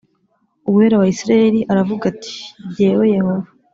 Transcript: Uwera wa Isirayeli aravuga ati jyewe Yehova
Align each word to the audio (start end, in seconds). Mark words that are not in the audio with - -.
Uwera 0.69 0.95
wa 1.01 1.07
Isirayeli 1.13 1.59
aravuga 1.71 2.03
ati 2.11 2.33
jyewe 2.73 3.03
Yehova 3.15 3.49